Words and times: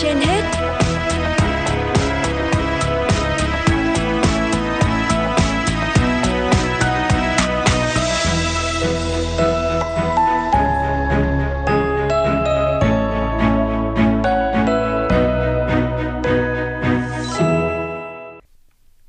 trên 0.00 0.16
hết 0.16 0.42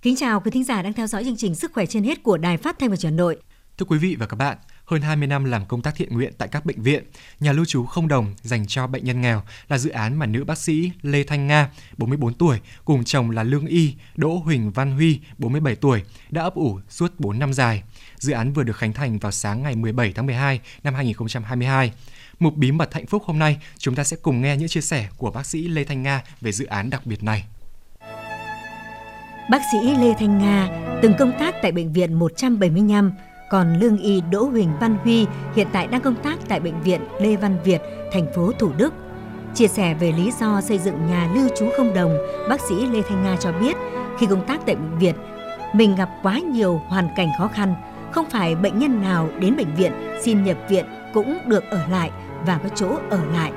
Kính 0.01 0.15
chào 0.15 0.39
quý 0.39 0.51
thính 0.51 0.63
giả 0.63 0.81
đang 0.81 0.93
theo 0.93 1.07
dõi 1.07 1.23
chương 1.23 1.37
trình 1.37 1.55
Sức 1.55 1.73
khỏe 1.73 1.85
trên 1.85 2.03
hết 2.03 2.23
của 2.23 2.37
Đài 2.37 2.57
Phát 2.57 2.79
thanh 2.79 2.89
và 2.89 2.95
Truyền 2.95 3.11
hình 3.11 3.17
Nội. 3.17 3.37
Thưa 3.77 3.85
quý 3.85 3.97
vị 3.97 4.15
và 4.19 4.25
các 4.25 4.35
bạn, 4.35 4.57
hơn 4.93 5.01
20 5.01 5.27
năm 5.27 5.43
làm 5.43 5.65
công 5.65 5.81
tác 5.81 5.95
thiện 5.95 6.13
nguyện 6.13 6.33
tại 6.37 6.47
các 6.47 6.65
bệnh 6.65 6.81
viện, 6.81 7.03
nhà 7.39 7.51
lưu 7.51 7.65
trú 7.65 7.85
không 7.85 8.07
đồng 8.07 8.33
dành 8.41 8.67
cho 8.67 8.87
bệnh 8.87 9.05
nhân 9.05 9.21
nghèo 9.21 9.43
là 9.67 9.77
dự 9.77 9.89
án 9.89 10.19
mà 10.19 10.25
nữ 10.25 10.43
bác 10.43 10.57
sĩ 10.57 10.91
Lê 11.01 11.23
Thanh 11.23 11.47
Nga, 11.47 11.69
44 11.97 12.33
tuổi, 12.33 12.59
cùng 12.85 13.03
chồng 13.03 13.31
là 13.31 13.43
lương 13.43 13.65
y 13.65 13.93
Đỗ 14.15 14.29
Huỳnh 14.29 14.71
Văn 14.71 14.91
Huy, 14.91 15.19
47 15.37 15.75
tuổi, 15.75 16.03
đã 16.29 16.41
ấp 16.41 16.55
ủ 16.55 16.79
suốt 16.89 17.19
4 17.19 17.39
năm 17.39 17.53
dài. 17.53 17.83
Dự 18.17 18.33
án 18.33 18.53
vừa 18.53 18.63
được 18.63 18.77
khánh 18.77 18.93
thành 18.93 19.19
vào 19.19 19.31
sáng 19.31 19.63
ngày 19.63 19.75
17 19.75 20.13
tháng 20.13 20.25
12 20.25 20.59
năm 20.83 20.93
2022. 20.93 21.91
Mục 22.39 22.55
bí 22.55 22.71
mật 22.71 22.93
hạnh 22.93 23.05
phúc 23.05 23.23
hôm 23.25 23.39
nay, 23.39 23.57
chúng 23.77 23.95
ta 23.95 24.03
sẽ 24.03 24.17
cùng 24.21 24.41
nghe 24.41 24.57
những 24.57 24.67
chia 24.67 24.81
sẻ 24.81 25.09
của 25.17 25.31
bác 25.31 25.45
sĩ 25.45 25.67
Lê 25.67 25.83
Thanh 25.83 26.03
Nga 26.03 26.21
về 26.41 26.51
dự 26.51 26.65
án 26.65 26.89
đặc 26.89 27.05
biệt 27.05 27.23
này. 27.23 27.43
Bác 29.49 29.61
sĩ 29.71 29.95
Lê 29.97 30.13
Thanh 30.19 30.37
Nga 30.37 30.69
từng 31.01 31.13
công 31.19 31.31
tác 31.39 31.55
tại 31.61 31.71
bệnh 31.71 31.93
viện 31.93 32.13
175, 32.13 33.11
còn 33.53 33.73
lương 33.73 33.97
y 33.97 34.21
Đỗ 34.31 34.43
Huỳnh 34.43 34.69
Văn 34.79 34.97
Huy 35.03 35.25
hiện 35.55 35.67
tại 35.71 35.87
đang 35.87 36.01
công 36.01 36.15
tác 36.15 36.35
tại 36.47 36.59
bệnh 36.59 36.81
viện 36.81 37.01
Lê 37.19 37.35
Văn 37.35 37.57
Việt, 37.63 37.81
thành 38.13 38.33
phố 38.35 38.51
Thủ 38.59 38.71
Đức. 38.77 38.93
Chia 39.55 39.67
sẻ 39.67 39.93
về 39.93 40.11
lý 40.11 40.31
do 40.39 40.61
xây 40.61 40.77
dựng 40.77 41.07
nhà 41.09 41.29
lưu 41.35 41.49
trú 41.57 41.69
không 41.77 41.93
đồng, 41.93 42.17
bác 42.49 42.61
sĩ 42.61 42.75
Lê 42.75 43.01
Thanh 43.01 43.23
Nga 43.23 43.35
cho 43.39 43.51
biết 43.51 43.77
khi 44.17 44.25
công 44.25 44.45
tác 44.47 44.65
tại 44.65 44.75
bệnh 44.75 44.99
viện, 44.99 45.15
mình 45.73 45.95
gặp 45.95 46.09
quá 46.23 46.39
nhiều 46.39 46.81
hoàn 46.87 47.09
cảnh 47.15 47.29
khó 47.37 47.47
khăn, 47.47 47.75
không 48.11 48.25
phải 48.29 48.55
bệnh 48.55 48.79
nhân 48.79 49.01
nào 49.01 49.29
đến 49.39 49.55
bệnh 49.55 49.75
viện 49.75 49.91
xin 50.21 50.43
nhập 50.43 50.57
viện 50.69 50.85
cũng 51.13 51.37
được 51.47 51.63
ở 51.69 51.87
lại 51.91 52.11
và 52.45 52.59
có 52.63 52.69
chỗ 52.75 52.87
ở 53.09 53.19
lại. 53.33 53.51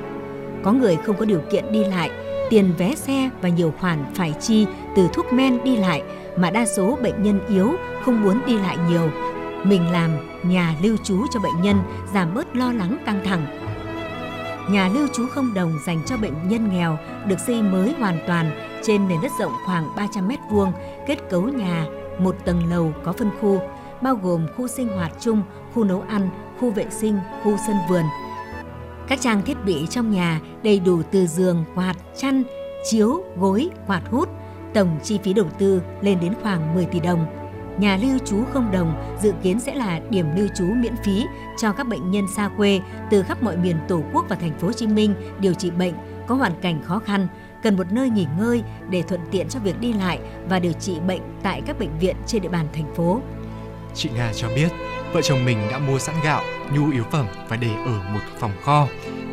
Có 0.63 0.71
người 0.71 0.95
không 0.95 1.15
có 1.19 1.25
điều 1.25 1.41
kiện 1.51 1.71
đi 1.71 1.83
lại 1.83 2.09
tiền 2.49 2.73
vé 2.77 2.95
xe 2.95 3.29
và 3.41 3.49
nhiều 3.49 3.73
khoản 3.79 4.05
phải 4.15 4.33
chi 4.39 4.65
từ 4.95 5.07
thuốc 5.13 5.33
men 5.33 5.63
đi 5.63 5.75
lại 5.75 6.03
mà 6.37 6.49
đa 6.49 6.65
số 6.65 6.97
bệnh 7.03 7.23
nhân 7.23 7.39
yếu 7.49 7.71
không 8.05 8.21
muốn 8.21 8.39
đi 8.45 8.57
lại 8.57 8.77
nhiều. 8.89 9.09
Mình 9.69 9.91
làm 9.91 10.11
nhà 10.43 10.75
lưu 10.81 10.97
trú 11.03 11.25
cho 11.33 11.39
bệnh 11.39 11.61
nhân 11.61 11.77
giảm 12.13 12.33
bớt 12.33 12.55
lo 12.55 12.71
lắng 12.73 12.97
căng 13.05 13.21
thẳng. 13.25 13.45
Nhà 14.69 14.89
lưu 14.93 15.07
trú 15.13 15.27
không 15.27 15.53
đồng 15.53 15.71
dành 15.85 15.99
cho 16.05 16.17
bệnh 16.17 16.47
nhân 16.47 16.69
nghèo 16.73 16.97
được 17.27 17.39
xây 17.39 17.61
mới 17.61 17.95
hoàn 17.99 18.19
toàn 18.27 18.51
trên 18.83 19.07
nền 19.07 19.21
đất 19.21 19.31
rộng 19.39 19.53
khoảng 19.65 19.95
300 19.95 20.27
mét 20.27 20.39
vuông, 20.51 20.71
kết 21.07 21.17
cấu 21.29 21.41
nhà 21.41 21.85
một 22.19 22.35
tầng 22.45 22.69
lầu 22.69 22.93
có 23.03 23.13
phân 23.13 23.29
khu, 23.41 23.61
bao 24.01 24.15
gồm 24.15 24.47
khu 24.57 24.67
sinh 24.67 24.87
hoạt 24.87 25.11
chung, 25.19 25.41
khu 25.73 25.83
nấu 25.83 26.01
ăn, 26.01 26.29
khu 26.59 26.71
vệ 26.71 26.85
sinh, 26.89 27.19
khu 27.43 27.57
sân 27.67 27.75
vườn, 27.89 28.03
các 29.07 29.21
trang 29.21 29.41
thiết 29.41 29.65
bị 29.65 29.87
trong 29.89 30.11
nhà 30.11 30.41
đầy 30.63 30.79
đủ 30.79 31.01
từ 31.11 31.27
giường, 31.27 31.63
quạt, 31.75 31.93
chăn, 32.17 32.43
chiếu, 32.89 33.23
gối, 33.37 33.69
quạt 33.87 34.01
hút. 34.11 34.29
Tổng 34.73 34.99
chi 35.03 35.19
phí 35.23 35.33
đầu 35.33 35.45
tư 35.59 35.81
lên 36.01 36.19
đến 36.21 36.33
khoảng 36.41 36.75
10 36.75 36.85
tỷ 36.85 36.99
đồng. 36.99 37.25
Nhà 37.77 37.97
lưu 38.01 38.17
trú 38.25 38.43
không 38.53 38.71
đồng 38.71 39.17
dự 39.21 39.33
kiến 39.43 39.59
sẽ 39.59 39.75
là 39.75 39.99
điểm 40.09 40.25
lưu 40.35 40.47
trú 40.55 40.65
miễn 40.65 40.95
phí 41.03 41.25
cho 41.57 41.71
các 41.71 41.87
bệnh 41.87 42.11
nhân 42.11 42.25
xa 42.35 42.49
quê 42.57 42.79
từ 43.11 43.23
khắp 43.23 43.43
mọi 43.43 43.57
miền 43.57 43.75
Tổ 43.87 44.03
quốc 44.13 44.25
và 44.29 44.35
thành 44.35 44.59
phố 44.59 44.67
Hồ 44.67 44.73
Chí 44.73 44.87
Minh 44.87 45.15
điều 45.39 45.53
trị 45.53 45.71
bệnh 45.71 45.93
có 46.27 46.35
hoàn 46.35 46.51
cảnh 46.61 46.81
khó 46.83 46.99
khăn, 46.99 47.27
cần 47.63 47.77
một 47.77 47.91
nơi 47.91 48.09
nghỉ 48.09 48.25
ngơi 48.39 48.63
để 48.89 49.01
thuận 49.01 49.21
tiện 49.31 49.49
cho 49.49 49.59
việc 49.59 49.79
đi 49.79 49.93
lại 49.93 50.19
và 50.49 50.59
điều 50.59 50.73
trị 50.73 50.99
bệnh 51.07 51.21
tại 51.43 51.61
các 51.65 51.79
bệnh 51.79 51.99
viện 51.99 52.15
trên 52.25 52.41
địa 52.41 52.49
bàn 52.49 52.67
thành 52.73 52.95
phố. 52.95 53.21
Chị 53.93 54.09
Nga 54.15 54.33
cho 54.33 54.47
biết, 54.55 54.67
vợ 55.13 55.21
chồng 55.21 55.45
mình 55.45 55.57
đã 55.71 55.79
mua 55.79 55.99
sẵn 55.99 56.15
gạo, 56.23 56.41
nhu 56.73 56.91
yếu 56.91 57.03
phẩm 57.11 57.25
và 57.49 57.55
để 57.55 57.69
ở 57.85 58.01
một 58.13 58.19
phòng 58.39 58.51
kho. 58.63 58.87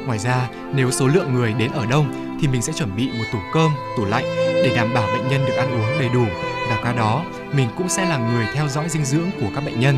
Ngoài 0.06 0.18
ra, 0.18 0.48
nếu 0.74 0.90
số 0.90 1.06
lượng 1.06 1.34
người 1.34 1.52
đến 1.52 1.70
ở 1.72 1.86
đông 1.86 2.38
thì 2.40 2.48
mình 2.48 2.62
sẽ 2.62 2.72
chuẩn 2.72 2.96
bị 2.96 3.08
một 3.18 3.24
tủ 3.32 3.38
cơm, 3.52 3.70
tủ 3.96 4.04
lạnh 4.04 4.24
để 4.36 4.72
đảm 4.76 4.94
bảo 4.94 5.06
bệnh 5.06 5.28
nhân 5.28 5.40
được 5.46 5.54
ăn 5.56 5.72
uống 5.72 5.98
đầy 5.98 6.08
đủ 6.08 6.24
và 6.68 6.78
qua 6.82 6.92
đó 6.92 7.24
mình 7.52 7.68
cũng 7.76 7.88
sẽ 7.88 8.04
là 8.04 8.18
người 8.18 8.46
theo 8.54 8.68
dõi 8.68 8.88
dinh 8.88 9.04
dưỡng 9.04 9.30
của 9.40 9.48
các 9.54 9.64
bệnh 9.64 9.80
nhân. 9.80 9.96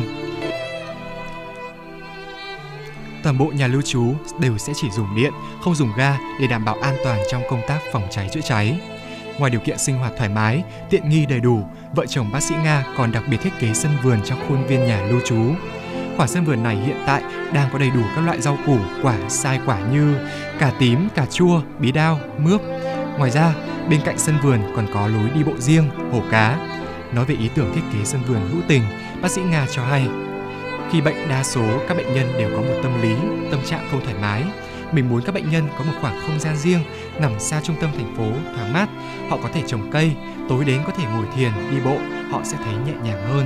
Toàn 3.23 3.37
bộ 3.37 3.45
nhà 3.45 3.67
lưu 3.67 3.81
trú 3.81 4.13
đều 4.39 4.57
sẽ 4.57 4.73
chỉ 4.75 4.89
dùng 4.89 5.15
điện, 5.15 5.33
không 5.61 5.75
dùng 5.75 5.91
ga 5.97 6.17
để 6.39 6.47
đảm 6.47 6.65
bảo 6.65 6.75
an 6.81 6.95
toàn 7.03 7.19
trong 7.31 7.43
công 7.49 7.61
tác 7.67 7.79
phòng 7.91 8.07
cháy 8.11 8.29
chữa 8.33 8.41
cháy. 8.41 8.79
Ngoài 9.37 9.51
điều 9.51 9.61
kiện 9.61 9.77
sinh 9.77 9.97
hoạt 9.97 10.13
thoải 10.17 10.29
mái, 10.29 10.63
tiện 10.89 11.09
nghi 11.09 11.25
đầy 11.25 11.39
đủ, 11.39 11.69
vợ 11.95 12.05
chồng 12.05 12.31
bác 12.31 12.43
sĩ 12.43 12.55
Nga 12.63 12.85
còn 12.97 13.11
đặc 13.11 13.23
biệt 13.29 13.37
thiết 13.41 13.53
kế 13.59 13.73
sân 13.73 13.91
vườn 14.03 14.19
trong 14.25 14.39
khuôn 14.47 14.67
viên 14.67 14.85
nhà 14.85 15.01
lưu 15.01 15.19
trú. 15.25 15.41
Khoảng 16.17 16.29
sân 16.29 16.45
vườn 16.45 16.63
này 16.63 16.75
hiện 16.75 17.03
tại 17.05 17.23
đang 17.53 17.69
có 17.73 17.79
đầy 17.79 17.89
đủ 17.89 18.01
các 18.15 18.21
loại 18.21 18.41
rau 18.41 18.57
củ, 18.65 18.77
quả, 19.03 19.15
sai 19.29 19.59
quả 19.65 19.79
như 19.79 20.15
cà 20.59 20.71
tím, 20.79 21.07
cà 21.15 21.25
chua, 21.25 21.61
bí 21.79 21.91
đao, 21.91 22.19
mướp. 22.37 22.61
Ngoài 23.17 23.31
ra, 23.31 23.53
bên 23.89 24.01
cạnh 24.05 24.17
sân 24.17 24.35
vườn 24.43 24.59
còn 24.75 24.85
có 24.93 25.07
lối 25.07 25.29
đi 25.35 25.43
bộ 25.43 25.53
riêng, 25.57 25.89
hồ 26.11 26.21
cá. 26.31 26.57
Nói 27.13 27.25
về 27.25 27.35
ý 27.35 27.49
tưởng 27.55 27.71
thiết 27.75 27.81
kế 27.93 28.05
sân 28.05 28.21
vườn 28.27 28.39
hữu 28.51 28.61
tình, 28.67 28.81
bác 29.21 29.31
sĩ 29.31 29.41
Nga 29.41 29.65
cho 29.71 29.83
hay, 29.83 30.07
khi 30.91 31.01
bệnh 31.01 31.29
đa 31.29 31.43
số 31.43 31.63
các 31.87 31.97
bệnh 31.97 32.13
nhân 32.13 32.27
đều 32.37 32.49
có 32.55 32.61
một 32.61 32.73
tâm 32.83 33.01
lý, 33.01 33.15
tâm 33.51 33.59
trạng 33.65 33.87
không 33.91 34.01
thoải 34.03 34.15
mái, 34.21 34.43
mình 34.91 35.09
muốn 35.09 35.21
các 35.25 35.35
bệnh 35.35 35.49
nhân 35.51 35.63
có 35.77 35.85
một 35.85 35.93
khoảng 36.01 36.21
không 36.21 36.39
gian 36.39 36.57
riêng 36.57 36.79
nằm 37.19 37.39
xa 37.39 37.61
trung 37.63 37.75
tâm 37.81 37.89
thành 37.97 38.15
phố, 38.17 38.53
thoáng 38.55 38.73
mát. 38.73 38.89
Họ 39.29 39.37
có 39.43 39.49
thể 39.53 39.61
trồng 39.67 39.91
cây, 39.91 40.11
tối 40.49 40.65
đến 40.65 40.81
có 40.85 40.91
thể 40.91 41.03
ngồi 41.03 41.25
thiền, 41.35 41.51
đi 41.71 41.77
bộ, 41.85 41.97
họ 42.31 42.41
sẽ 42.43 42.57
thấy 42.65 42.73
nhẹ 42.73 42.93
nhàng 43.03 43.27
hơn. 43.29 43.45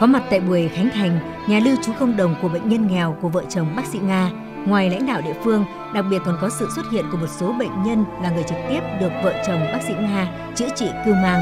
Có 0.00 0.06
mặt 0.06 0.22
tại 0.30 0.40
buổi 0.40 0.68
khánh 0.68 0.90
thành, 0.94 1.20
nhà 1.48 1.58
lưu 1.58 1.76
trú 1.82 1.92
không 1.92 2.16
đồng 2.16 2.34
của 2.42 2.48
bệnh 2.48 2.68
nhân 2.68 2.86
nghèo 2.86 3.16
của 3.20 3.28
vợ 3.28 3.42
chồng 3.48 3.76
bác 3.76 3.86
sĩ 3.86 3.98
Nga, 3.98 4.30
ngoài 4.66 4.90
lãnh 4.90 5.06
đạo 5.06 5.20
địa 5.24 5.34
phương, 5.44 5.64
đặc 5.94 6.04
biệt 6.10 6.18
còn 6.24 6.38
có 6.40 6.48
sự 6.48 6.68
xuất 6.76 6.90
hiện 6.90 7.04
của 7.10 7.16
một 7.16 7.28
số 7.28 7.52
bệnh 7.58 7.82
nhân 7.82 8.04
là 8.22 8.30
người 8.30 8.42
trực 8.42 8.58
tiếp 8.68 8.80
được 9.00 9.12
vợ 9.24 9.34
chồng 9.46 9.60
bác 9.72 9.82
sĩ 9.82 9.94
Nga 9.94 10.28
chữa 10.54 10.68
trị 10.76 10.86
cưu 11.04 11.14
mang. 11.14 11.40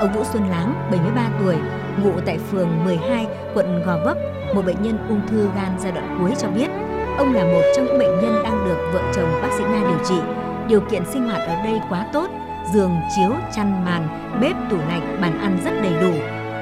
Ông 0.00 0.12
Vũ 0.12 0.24
Xuân 0.24 0.48
Láng, 0.50 0.88
73 0.90 1.28
tuổi, 1.40 1.56
ngụ 2.02 2.12
tại 2.26 2.38
phường 2.38 2.84
12, 2.84 3.26
quận 3.54 3.82
Gò 3.86 3.98
Vấp, 4.04 4.16
một 4.54 4.62
bệnh 4.66 4.82
nhân 4.82 4.98
ung 5.08 5.20
thư 5.28 5.48
gan 5.56 5.72
giai 5.78 5.92
đoạn 5.92 6.18
cuối 6.20 6.32
cho 6.38 6.48
biết, 6.48 6.68
ông 7.18 7.34
là 7.34 7.44
một 7.44 7.62
trong 7.76 7.86
những 7.86 7.98
bệnh 7.98 8.20
nhân 8.20 8.42
đang 8.44 8.64
được 8.64 8.90
vợ 8.92 9.00
chồng 9.14 9.32
bác 9.42 9.48
sĩ 9.58 9.64
Nga 9.64 9.80
điều 9.80 10.04
trị. 10.08 10.20
Điều 10.68 10.80
kiện 10.80 11.02
sinh 11.12 11.28
hoạt 11.28 11.40
ở 11.40 11.54
đây 11.64 11.80
quá 11.88 12.06
tốt, 12.12 12.30
giường, 12.72 12.92
chiếu, 13.16 13.30
chăn 13.56 13.84
màn, 13.84 14.30
bếp, 14.40 14.56
tủ 14.70 14.76
lạnh, 14.76 15.18
bàn 15.20 15.38
ăn 15.38 15.58
rất 15.64 15.72
đầy 15.82 15.92
đủ. 16.02 16.12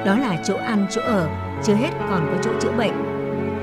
Đó 0.05 0.17
là 0.17 0.37
chỗ 0.45 0.55
ăn, 0.55 0.87
chỗ 0.89 1.01
ở, 1.01 1.27
chưa 1.63 1.73
hết 1.73 1.89
còn 2.09 2.27
có 2.31 2.41
chỗ 2.43 2.51
chữa 2.61 2.71
bệnh. 2.77 3.18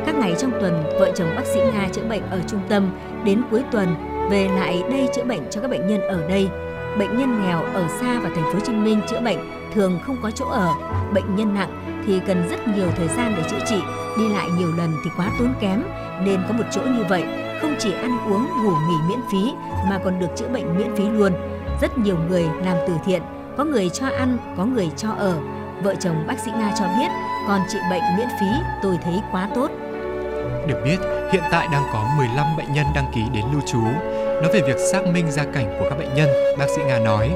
Các 0.07 0.15
ngày 0.15 0.35
trong 0.39 0.51
tuần, 0.61 0.85
vợ 0.99 1.11
chồng 1.15 1.29
bác 1.37 1.47
sĩ 1.47 1.61
Nga 1.61 1.89
chữa 1.93 2.05
bệnh 2.09 2.23
ở 2.31 2.41
trung 2.49 2.61
tâm, 2.69 2.91
đến 3.25 3.43
cuối 3.51 3.63
tuần 3.73 3.95
về 4.31 4.49
lại 4.49 4.83
đây 4.91 5.09
chữa 5.15 5.25
bệnh 5.25 5.51
cho 5.51 5.61
các 5.61 5.71
bệnh 5.71 5.87
nhân 5.87 6.01
ở 6.01 6.29
đây. 6.29 6.49
Bệnh 6.99 7.19
nhân 7.19 7.43
nghèo 7.43 7.63
ở 7.63 7.89
xa 8.01 8.21
và 8.23 8.31
thành 8.35 8.45
phố 8.45 8.53
Hồ 8.53 8.61
Chí 8.67 8.73
Minh 8.73 9.01
chữa 9.11 9.21
bệnh 9.21 9.39
thường 9.75 9.99
không 10.07 10.17
có 10.23 10.31
chỗ 10.31 10.47
ở. 10.47 10.75
Bệnh 11.15 11.37
nhân 11.37 11.55
nặng 11.55 12.03
thì 12.07 12.21
cần 12.27 12.49
rất 12.51 12.69
nhiều 12.69 12.87
thời 12.97 13.09
gian 13.09 13.35
để 13.37 13.43
chữa 13.51 13.65
trị, 13.67 13.77
đi 14.19 14.29
lại 14.29 14.49
nhiều 14.59 14.73
lần 14.77 14.95
thì 15.05 15.11
quá 15.17 15.31
tốn 15.39 15.55
kém 15.61 15.83
nên 16.25 16.41
có 16.49 16.55
một 16.55 16.65
chỗ 16.71 16.81
như 16.81 17.05
vậy 17.09 17.25
không 17.61 17.75
chỉ 17.79 17.93
ăn 17.93 18.19
uống 18.29 18.47
ngủ 18.63 18.71
nghỉ 18.71 18.97
miễn 19.09 19.21
phí 19.33 19.53
mà 19.91 20.01
còn 20.05 20.19
được 20.19 20.29
chữa 20.37 20.49
bệnh 20.49 20.77
miễn 20.79 20.97
phí 20.97 21.05
luôn. 21.09 21.33
Rất 21.81 21.99
nhiều 21.99 22.17
người 22.29 22.45
làm 22.65 22.77
từ 22.89 22.95
thiện, 23.05 23.23
có 23.57 23.65
người 23.65 23.89
cho 23.89 24.07
ăn, 24.07 24.39
có 24.57 24.65
người 24.65 24.91
cho 24.97 25.11
ở. 25.11 25.39
Vợ 25.83 25.95
chồng 26.01 26.25
bác 26.27 26.39
sĩ 26.39 26.51
Nga 26.51 26.73
cho 26.79 26.85
biết, 26.99 27.09
còn 27.49 27.61
trị 27.69 27.79
bệnh 27.91 28.03
miễn 28.19 28.29
phí 28.41 28.47
tôi 28.83 28.99
thấy 29.05 29.21
quá 29.33 29.49
tốt. 29.55 29.71
Được 30.67 30.81
biết, 30.85 30.99
hiện 31.33 31.43
tại 31.51 31.69
đang 31.73 31.83
có 31.93 32.15
15 32.17 32.47
bệnh 32.57 32.73
nhân 32.73 32.87
đăng 32.95 33.13
ký 33.15 33.23
đến 33.35 33.45
lưu 33.53 33.61
trú. 33.67 33.81
Nói 34.43 34.51
về 34.53 34.61
việc 34.67 34.77
xác 34.93 35.07
minh 35.07 35.31
gia 35.31 35.45
cảnh 35.45 35.77
của 35.79 35.87
các 35.91 35.99
bệnh 35.99 36.15
nhân, 36.15 36.29
bác 36.59 36.67
sĩ 36.77 36.83
Nga 36.87 36.99
nói, 36.99 37.31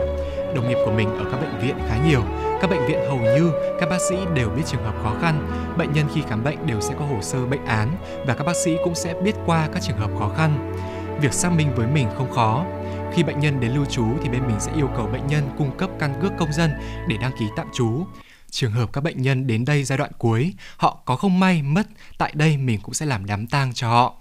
đồng 0.55 0.69
nghiệp 0.69 0.79
của 0.85 0.93
mình 0.93 1.09
ở 1.19 1.25
các 1.33 1.41
bệnh 1.41 1.59
viện 1.61 1.75
khá 1.89 1.97
nhiều. 2.09 2.23
Các 2.61 2.71
bệnh 2.71 2.87
viện 2.87 2.99
hầu 3.09 3.19
như 3.19 3.53
các 3.81 3.89
bác 3.91 4.01
sĩ 4.09 4.17
đều 4.35 4.49
biết 4.49 4.63
trường 4.67 4.85
hợp 4.85 4.95
khó 5.03 5.13
khăn. 5.23 5.49
Bệnh 5.79 5.93
nhân 5.93 6.07
khi 6.15 6.23
khám 6.29 6.45
bệnh 6.45 6.67
đều 6.67 6.81
sẽ 6.81 6.95
có 6.99 7.05
hồ 7.05 7.17
sơ 7.21 7.47
bệnh 7.47 7.65
án 7.65 7.89
và 8.27 8.35
các 8.35 8.45
bác 8.45 8.57
sĩ 8.57 8.77
cũng 8.85 8.95
sẽ 8.95 9.15
biết 9.15 9.35
qua 9.47 9.69
các 9.73 9.83
trường 9.83 9.97
hợp 9.97 10.11
khó 10.19 10.31
khăn. 10.37 10.73
Việc 11.21 11.33
xác 11.33 11.53
minh 11.53 11.69
với 11.77 11.87
mình 11.87 12.09
không 12.17 12.31
khó. 12.31 12.65
Khi 13.13 13.23
bệnh 13.23 13.41
nhân 13.41 13.61
đến 13.61 13.71
lưu 13.71 13.85
trú 13.85 14.05
thì 14.23 14.29
bên 14.29 14.47
mình 14.47 14.61
sẽ 14.61 14.73
yêu 14.77 14.89
cầu 14.97 15.07
bệnh 15.07 15.27
nhân 15.27 15.43
cung 15.59 15.71
cấp 15.77 15.91
căn 15.99 16.15
cước 16.23 16.33
công 16.39 16.53
dân 16.53 16.71
để 17.09 17.17
đăng 17.21 17.33
ký 17.39 17.47
tạm 17.57 17.67
trú. 17.73 18.05
Trường 18.51 18.73
hợp 18.73 18.93
các 18.93 19.01
bệnh 19.01 19.23
nhân 19.23 19.47
đến 19.47 19.65
đây 19.65 19.85
giai 19.85 19.99
đoạn 19.99 20.11
cuối, 20.19 20.55
họ 20.77 21.03
có 21.05 21.17
không 21.17 21.41
may 21.41 21.63
mất, 21.63 21.87
tại 22.19 22.33
đây 22.35 22.57
mình 22.57 22.81
cũng 22.83 22.95
sẽ 22.95 23.07
làm 23.07 23.27
đám 23.27 23.47
tang 23.47 23.75
cho 23.75 23.89
họ. 23.89 24.21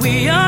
we 0.00 0.28
are 0.28 0.47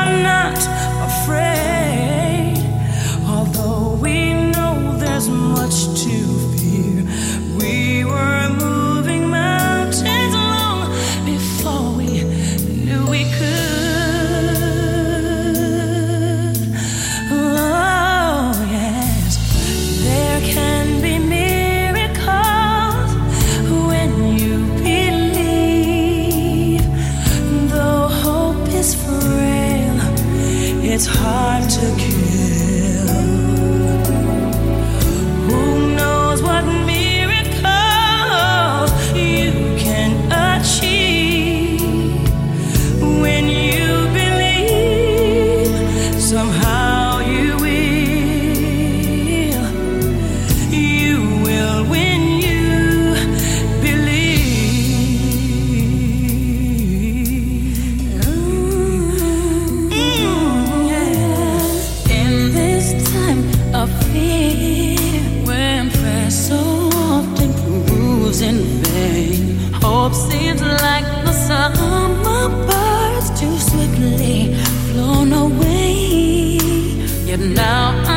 Yet 77.31 77.39
now 77.39 78.10